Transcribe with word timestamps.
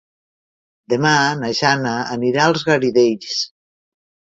Demà 0.93 1.11
na 1.43 1.53
Jana 1.61 1.95
anirà 2.19 2.49
als 2.51 2.69
Garidells. 2.73 3.41